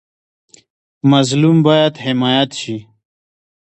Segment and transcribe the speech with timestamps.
[1.11, 2.77] مظلوم باید حمایت شي